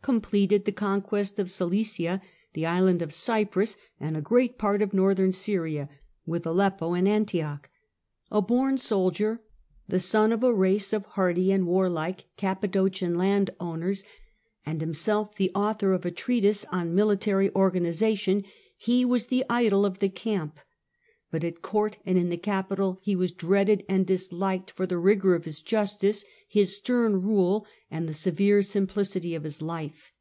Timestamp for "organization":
17.54-18.44